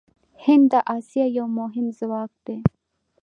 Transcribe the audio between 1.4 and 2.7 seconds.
مهم ځواک دی.